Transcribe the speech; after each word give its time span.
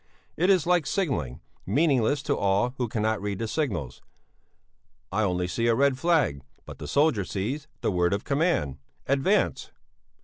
It 0.35 0.49
is 0.49 0.65
like 0.65 0.87
signalling, 0.87 1.41
meaningless 1.63 2.23
to 2.23 2.35
all 2.35 2.73
who 2.79 2.87
cannot 2.87 3.21
read 3.21 3.37
the 3.37 3.47
signals. 3.47 4.01
I 5.11 5.21
only 5.21 5.47
see 5.47 5.67
a 5.67 5.75
red 5.75 5.99
flag, 5.99 6.41
but 6.65 6.79
the 6.79 6.87
soldier 6.87 7.23
sees 7.23 7.67
the 7.81 7.91
word 7.91 8.11
of 8.11 8.23
command: 8.23 8.79
Advance! 9.05 9.69